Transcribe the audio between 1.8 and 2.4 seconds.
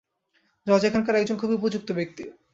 ব্যক্তি।